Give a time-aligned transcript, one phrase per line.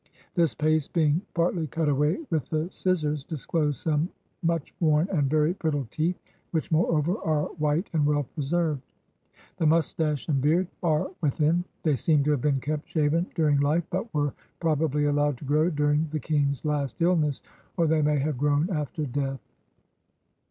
[0.33, 4.09] This paste being partly cut away with the scissors, disclosed some
[4.41, 8.81] much worn and very brittle teeth, which moreover, are white and well preserved.
[9.57, 11.65] The mustache and beard are within.
[11.83, 15.69] They seem to have been kept shaven during life, but were probably allowed to grow
[15.69, 17.43] during the king's last illness,
[17.77, 19.39] or they may have grown after death.